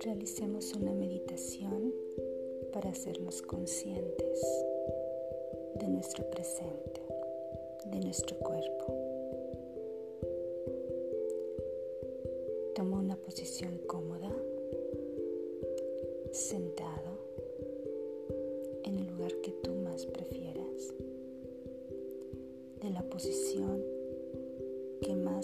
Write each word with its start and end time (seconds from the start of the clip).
Realicemos 0.00 0.74
una 0.74 0.92
meditación 0.92 1.94
para 2.72 2.90
hacernos 2.90 3.42
conscientes 3.42 4.40
de 5.76 5.88
nuestro 5.88 6.28
presente, 6.30 7.00
de 7.86 8.00
nuestro 8.00 8.36
cuerpo. 8.38 8.97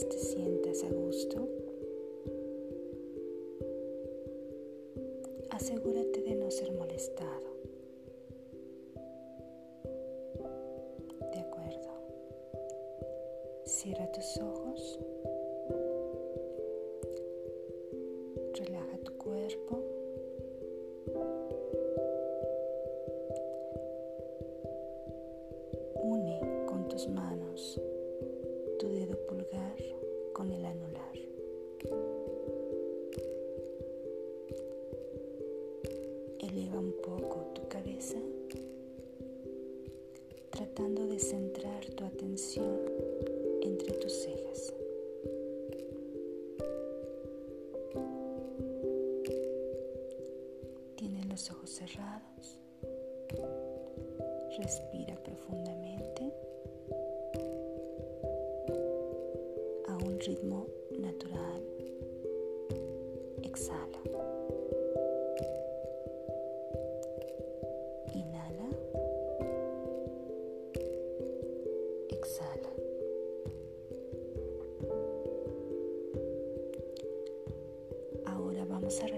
Te 0.02 0.18
sientas 0.18 0.82
a 0.82 0.92
gusto. 0.92 1.63
Los 51.34 51.50
ojos 51.50 51.68
cerrados. 51.68 52.60
Respira 54.56 55.16
profundamente 55.24 56.32
a 59.88 59.96
un 59.96 60.20
ritmo 60.20 60.68
natural. 60.96 61.60
Exhala. 63.42 64.00
Inhala. 68.14 68.68
Exhala. 72.10 72.70
Ahora 78.24 78.64
vamos 78.66 79.00
a 79.02 79.08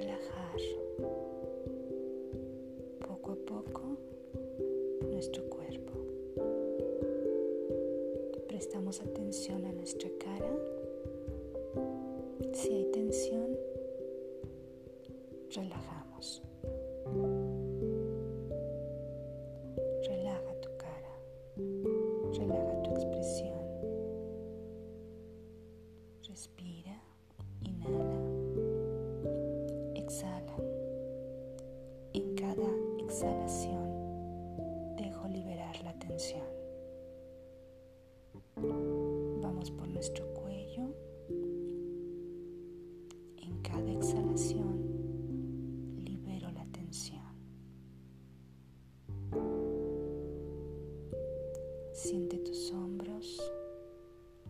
Siente 51.97 52.37
tus 52.41 52.71
hombros, 52.73 53.51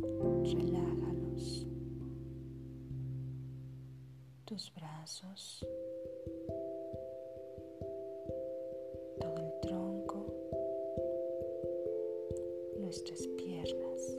relájalos. 0.01 1.65
Tus 4.45 4.75
brazos, 4.75 5.65
todo 9.21 9.37
el 9.39 9.61
tronco, 9.63 10.27
nuestras 12.81 13.25
piernas. 13.29 14.19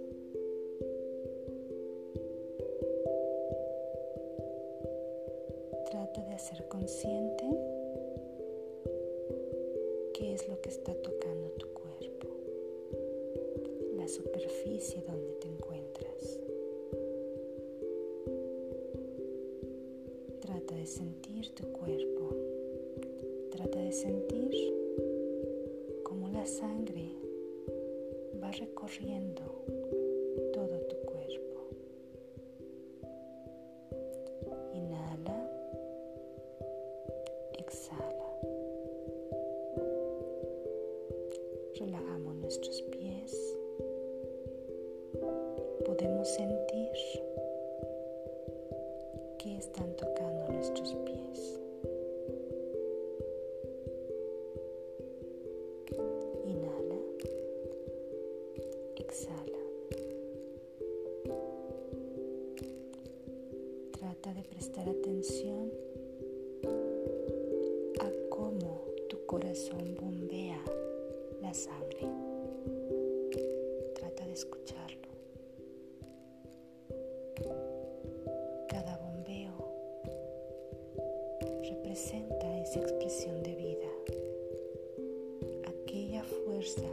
Trata 5.92 6.22
de 6.24 6.34
hacer 6.34 6.66
consciente 6.70 7.46
qué 10.14 10.34
es 10.34 10.48
lo 10.48 10.60
que 10.62 10.70
está 10.70 10.94
tocando 11.02 11.50
tu 11.52 11.68
cuerpo, 11.74 12.28
la 14.08 14.14
superficie 14.14 15.02
donde 15.06 15.34
te 15.34 15.50
encuentras. 15.50 16.40
Trata 20.40 20.76
de 20.76 20.86
sentir 20.86 21.50
tu 21.50 21.66
cuerpo, 21.74 22.30
trata 23.52 23.80
de 23.80 23.92
sentir 23.92 24.50
cómo 26.04 26.30
la 26.30 26.46
sangre 26.46 27.18
va 28.42 28.50
recorriendo 28.52 29.66
representa 81.70 82.60
esa 82.62 82.80
expresión 82.80 83.44
de 83.44 83.56
vida, 83.56 83.88
aquella 85.66 86.24
fuerza 86.24 86.88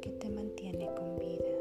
que 0.00 0.10
te 0.10 0.28
mantiene 0.28 0.86
con 0.96 1.18
vida. 1.18 1.57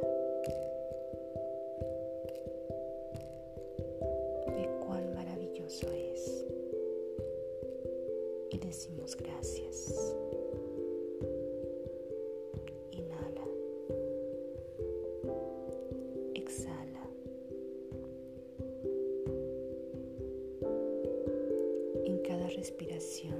Respiración. 22.57 23.35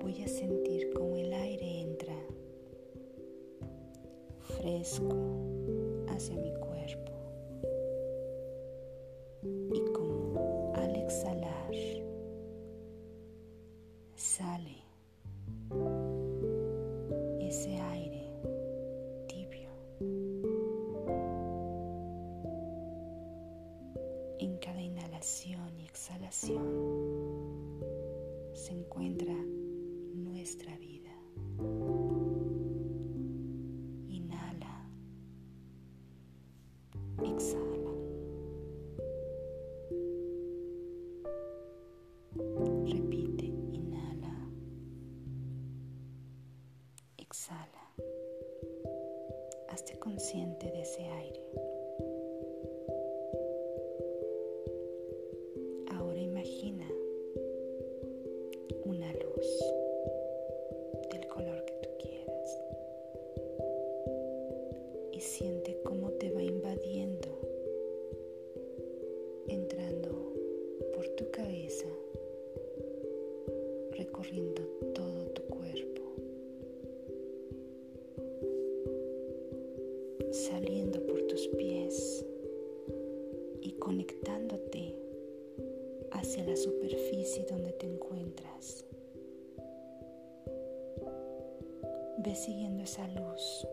Voy 0.00 0.20
a 0.24 0.26
sentir 0.26 0.90
cómo 0.92 1.16
el 1.16 1.32
aire 1.32 1.82
entra 1.82 2.16
fresco 4.40 5.14
hacia 6.08 6.34
mi 6.36 6.52
cuerpo 6.54 6.67
Hazte 49.88 50.00
consciente 50.00 50.70
de 50.70 50.82
ese 50.82 51.02
aire. 51.02 51.40
Ahora 55.92 56.20
imagina 56.20 56.86
una 58.84 59.10
luz 59.14 59.46
del 61.10 61.26
color 61.28 61.64
que 61.64 61.72
tú 61.82 61.88
quieras 62.00 62.60
y 65.12 65.20
siente 65.20 65.80
cómo 65.84 66.10
te 66.10 66.32
va 66.32 66.42
invadiendo, 66.42 67.28
entrando 69.46 70.34
por 70.92 71.08
tu 71.16 71.30
cabeza, 71.30 71.88
recorriendo 73.92 74.60
todo 74.94 75.24
tu 75.30 75.42
cuerpo, 75.44 76.02
saliendo 80.38 81.04
por 81.04 81.20
tus 81.22 81.48
pies 81.48 82.24
y 83.60 83.72
conectándote 83.72 84.94
hacia 86.12 86.44
la 86.44 86.56
superficie 86.56 87.44
donde 87.50 87.72
te 87.72 87.86
encuentras. 87.86 88.84
Ve 92.18 92.34
siguiendo 92.36 92.84
esa 92.84 93.06
luz 93.08 93.66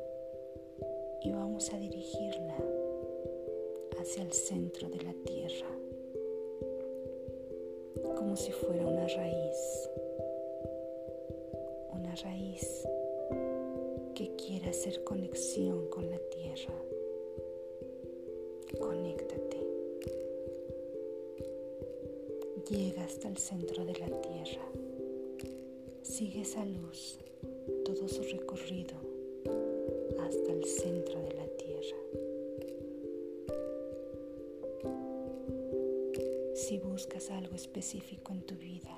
y 1.22 1.32
vamos 1.32 1.72
a 1.72 1.78
dirigirla 1.78 2.58
hacia 4.00 4.24
el 4.24 4.34
centro 4.34 4.90
de 4.90 5.04
la 5.04 5.14
tierra, 5.24 5.70
como 8.16 8.36
si 8.36 8.52
fuera 8.52 8.88
una 8.88 9.08
raíz, 9.08 9.90
una 11.94 12.16
raíz 12.16 12.88
que 14.16 14.34
quiera 14.38 14.70
hacer 14.70 15.04
conexión 15.04 15.90
con 15.90 16.10
la 16.10 16.18
tierra. 16.18 16.74
Conéctate. 18.80 19.58
Llega 22.70 23.04
hasta 23.04 23.28
el 23.28 23.38
centro 23.38 23.84
de 23.84 24.00
la 24.00 24.08
tierra. 24.22 24.66
Sigue 26.02 26.42
esa 26.42 26.64
luz, 26.64 27.20
todo 27.84 28.08
su 28.08 28.24
recorrido 28.24 28.96
hasta 30.20 30.52
el 30.54 30.64
centro 30.64 31.22
de 31.22 31.34
la 31.34 31.48
tierra. 31.58 31.98
Si 36.54 36.80
buscas 36.80 37.30
algo 37.32 37.54
específico 37.54 38.32
en 38.32 38.42
tu 38.44 38.56
vida, 38.56 38.98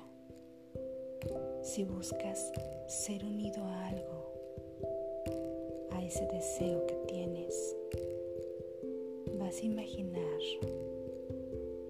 si 1.62 1.82
buscas 1.82 2.52
ser 2.86 3.24
unido 3.24 3.64
a 3.64 3.88
algo, 3.88 4.37
ese 6.08 6.24
deseo 6.24 6.86
que 6.86 6.94
tienes, 7.06 7.76
vas 9.38 9.60
a 9.60 9.66
imaginar 9.66 10.40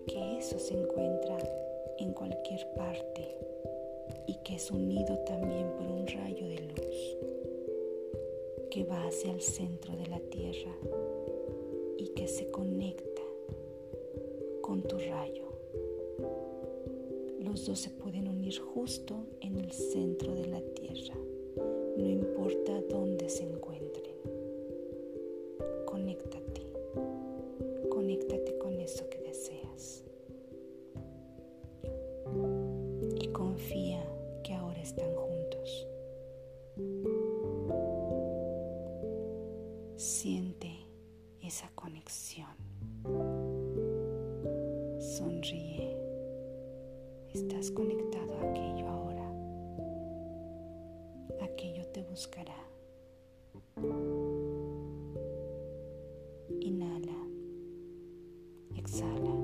que 0.08 0.38
eso 0.38 0.58
se 0.58 0.74
encuentra 0.74 1.38
en 1.98 2.12
cualquier 2.14 2.66
parte 2.74 3.28
y 4.26 4.34
que 4.42 4.56
es 4.56 4.72
unido 4.72 5.16
también 5.18 5.70
por 5.76 5.86
un 5.86 6.04
rayo 6.08 6.48
de 6.48 6.58
luz 6.58 7.16
que 8.72 8.82
va 8.82 9.06
hacia 9.06 9.32
el 9.32 9.40
centro 9.40 9.94
de 9.96 10.08
la 10.08 10.18
tierra 10.18 10.74
y 11.96 12.08
que 12.08 12.26
se 12.26 12.50
conecta 12.50 13.22
con 14.62 14.82
tu 14.82 14.98
rayo. 14.98 15.44
Los 17.38 17.66
dos 17.66 17.78
se 17.78 17.90
pueden 17.90 18.26
unir 18.26 18.58
justo 18.58 19.14
en 19.42 19.58
el 19.58 19.70
centro 19.70 20.34
de 20.34 20.48
la 20.48 20.60
tierra, 20.60 21.14
no 21.96 22.08
importa 22.08 22.80
dónde 22.90 23.28
se 23.28 23.44
encuentren. 23.44 23.77
Exhala. 58.88 59.36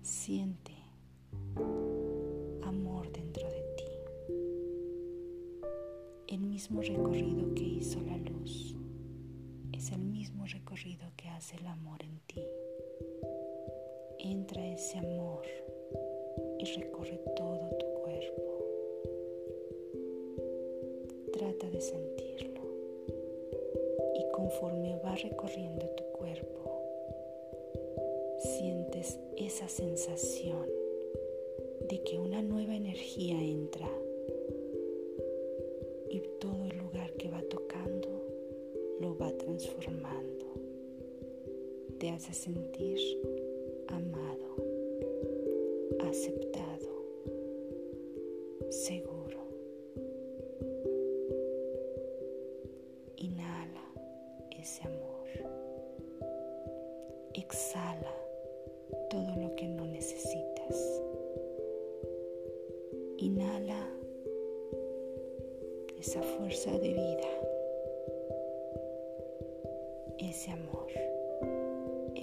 Siente 0.00 0.72
amor 2.62 3.12
dentro 3.12 3.46
de 3.50 3.62
ti. 3.76 3.84
El 6.28 6.40
mismo 6.40 6.80
recorrido 6.80 7.54
que 7.54 7.62
hizo 7.62 8.00
la 8.00 8.16
luz 8.16 8.74
es 9.72 9.92
el 9.92 10.00
mismo 10.00 10.46
recorrido 10.46 11.12
que 11.14 11.28
hace 11.28 11.56
el 11.56 11.66
amor 11.66 12.02
en 12.02 12.20
ti. 12.20 12.42
Entra 14.18 14.66
ese 14.66 14.98
amor 14.98 15.44
y 16.58 16.64
recorre 16.64 17.20
todo 17.36 17.68
tu 17.78 17.86
cuerpo. 18.02 18.64
Trata 21.34 21.68
de 21.68 21.80
sentirlo 21.82 22.11
y 22.11 22.11
conforme 24.52 24.98
va 25.02 25.14
recorriendo 25.14 25.86
tu 25.96 26.04
cuerpo, 26.18 26.82
sientes 28.38 29.18
esa 29.36 29.66
sensación 29.68 30.66
de 31.88 32.02
que 32.02 32.18
una 32.18 32.42
nueva 32.42 32.74
energía 32.74 33.40
entra 33.40 33.88
y 36.10 36.20
todo 36.38 36.66
el 36.66 36.76
lugar 36.78 37.12
que 37.14 37.30
va 37.30 37.40
tocando 37.42 38.08
lo 39.00 39.16
va 39.16 39.30
transformando. 39.38 40.46
Te 41.98 42.10
hace 42.10 42.34
sentir 42.34 42.98
amado, 43.88 44.56
aceptado, 46.00 46.90
seguro. 48.68 49.11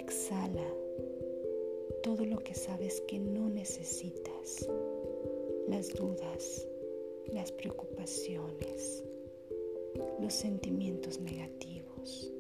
Exhala 0.10 0.66
todo 2.02 2.26
lo 2.26 2.40
que 2.40 2.56
sabes 2.56 3.00
que 3.02 3.20
no 3.20 3.48
necesitas, 3.48 4.68
las 5.68 5.90
dudas, 5.90 6.68
las 7.32 7.52
preocupaciones, 7.52 9.04
los 10.20 10.34
sentimientos 10.34 11.20
negativos, 11.20 12.34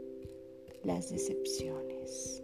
las 0.83 1.11
decepciones. 1.11 2.41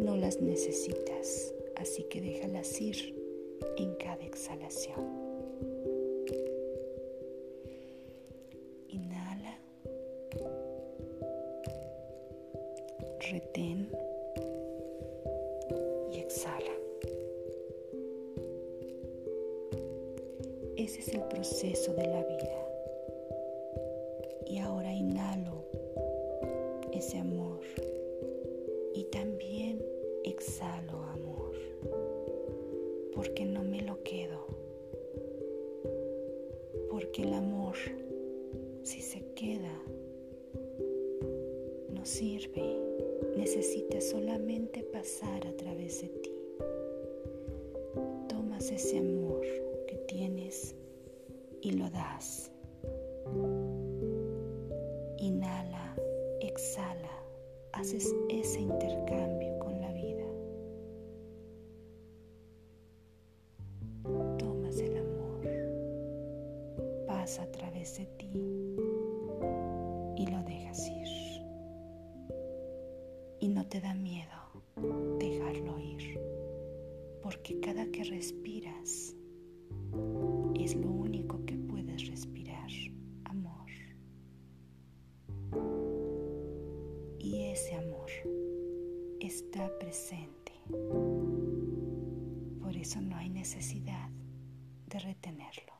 No 0.00 0.16
las 0.16 0.40
necesitas, 0.40 1.54
así 1.76 2.02
que 2.02 2.20
déjalas 2.20 2.80
ir 2.80 3.14
en 3.76 3.94
cada 3.94 4.24
exhalación. 4.24 5.12
Inhala. 8.88 9.60
Retén. 13.30 14.03
Ese 20.96 21.10
es 21.10 21.14
el 21.16 21.22
proceso 21.22 21.92
de 21.92 22.06
la 22.06 22.22
vida. 22.22 22.68
Y 24.46 24.58
ahora 24.58 24.92
inhalo 24.92 25.64
ese 26.92 27.18
amor 27.18 27.58
y 28.94 29.02
también 29.06 29.84
exhalo 30.22 31.02
amor, 31.02 31.52
porque 33.12 33.44
no 33.44 33.64
me 33.64 33.82
lo 33.82 34.04
quedo, 34.04 34.46
porque 36.88 37.22
el 37.22 37.34
amor, 37.34 37.74
si 38.84 39.00
se 39.00 39.20
queda, 39.34 39.82
no 41.88 42.06
sirve, 42.06 42.78
necesita 43.36 44.00
solamente 44.00 44.84
pasar 44.84 45.44
a 45.44 45.56
través 45.56 46.02
de 46.02 46.08
ti. 46.08 46.32
Tomas 48.28 48.70
ese 48.70 48.98
amor 48.98 49.44
que 49.88 49.96
tienes 50.06 50.76
y 51.64 51.72
lo 51.72 51.88
das. 51.88 52.52
Inhala, 55.16 55.96
exhala, 56.40 57.10
haces 57.72 58.14
ese 58.28 58.60
intercambio 58.60 59.58
con 59.60 59.80
la 59.80 59.90
vida. 59.92 60.24
Tomas 64.38 64.78
el 64.78 64.98
amor, 64.98 65.46
pasa 67.06 67.44
a 67.44 67.50
través 67.50 67.96
de 67.96 68.06
ti 68.18 68.63
está 89.26 89.70
presente. 89.78 90.52
Por 92.60 92.76
eso 92.76 93.00
no 93.00 93.16
hay 93.16 93.30
necesidad 93.30 94.10
de 94.86 94.98
retenerlo. 94.98 95.72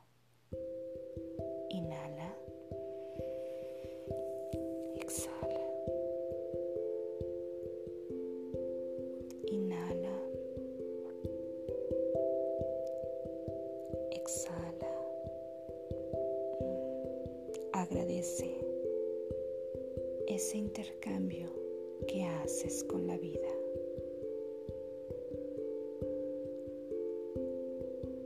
Inhala. 1.69 2.35
Exhala. 4.97 5.67
Inhala. 9.49 10.17
Exhala. 14.13 14.93
Agradece 17.73 18.59
ese 20.29 20.57
intercambio 20.57 21.64
que 22.07 22.25
haces 22.25 22.85
con 22.85 23.07
la 23.07 23.17
vida. 23.17 23.49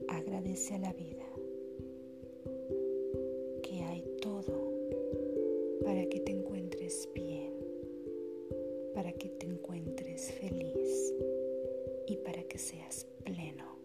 Agradece 0.08 0.74
a 0.74 0.78
la 0.78 0.92
vida 0.92 1.26
que 3.62 3.82
hay 3.82 4.02
todo 4.20 4.72
para 5.84 6.04
que 6.06 6.20
te 6.20 6.32
encuentres 6.32 7.08
bien, 7.14 7.52
para 8.94 9.12
que 9.12 9.28
te 9.28 9.46
encuentres 9.46 10.32
feliz 10.32 11.14
y 12.06 12.16
para 12.16 12.42
que 12.44 12.58
seas 12.58 13.06
pleno. 13.24 13.78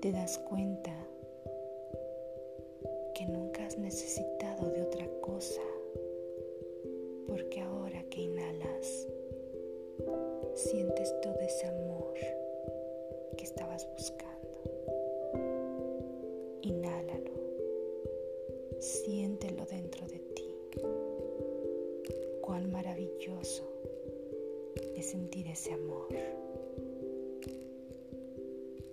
Te 0.00 0.12
das 0.12 0.38
cuenta 0.38 0.92
que 3.14 3.26
nunca 3.26 3.66
has 3.66 3.78
necesitado 3.78 4.29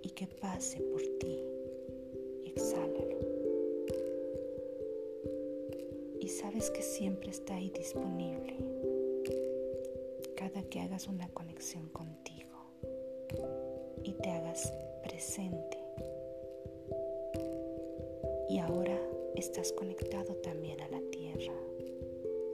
y 0.08 0.10
que 0.12 0.26
pase 0.26 0.80
por 0.80 1.02
ti. 1.20 1.38
Exhálalo. 2.46 3.18
Y 6.18 6.28
sabes 6.28 6.70
que 6.70 6.80
siempre 6.80 7.30
está 7.30 7.56
ahí 7.56 7.70
disponible 7.70 8.56
cada 10.34 10.62
que 10.62 10.80
hagas 10.80 11.08
una 11.08 11.28
conexión 11.34 11.90
contigo 11.90 12.56
y 14.02 14.12
te 14.14 14.30
hagas 14.30 14.72
presente. 15.02 15.76
Y 18.48 18.58
ahora 18.60 18.98
estás 19.34 19.72
conectado 19.72 20.34
también 20.36 20.80
a 20.80 20.88
la 20.88 21.02
tierra 21.10 21.54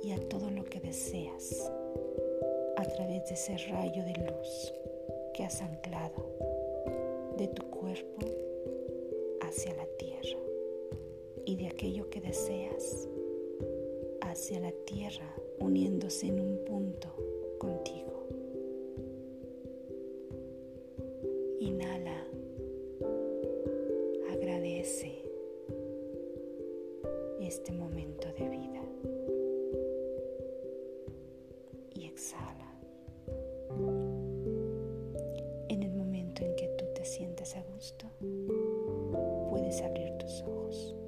y 0.02 0.11
a 0.11 0.28
todo 0.28 0.50
lo 0.50 0.64
que 0.64 0.80
deseas 0.80 1.70
a 2.76 2.82
través 2.82 3.28
de 3.28 3.34
ese 3.34 3.56
rayo 3.68 4.04
de 4.04 4.14
luz 4.14 4.75
que 5.34 5.44
has 5.44 5.62
anclado 5.62 6.53
de 7.36 7.48
tu 7.48 7.62
cuerpo 7.64 8.26
hacia 9.40 9.74
la 9.74 9.86
tierra 9.98 10.38
y 11.44 11.56
de 11.56 11.66
aquello 11.66 12.08
que 12.08 12.20
deseas 12.20 13.08
hacia 14.20 14.60
la 14.60 14.72
tierra 14.84 15.34
uniéndose 15.58 16.28
en 16.28 16.40
un 16.40 16.64
punto 16.64 17.08
contigo. 17.58 18.26
Inhala, 21.58 22.24
agradece 24.30 25.22
este 27.40 27.72
momento 27.72 28.28
de 28.38 28.48
vida 28.48 28.82
y 31.94 32.06
exhala. 32.06 32.53
A 37.56 37.62
gusto, 37.62 38.06
puedes 39.50 39.80
abrir 39.82 40.16
tus 40.18 40.42
ojos. 40.42 41.03